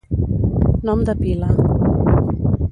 Nom 0.89 1.05
de 1.11 1.15
pila. 1.21 1.53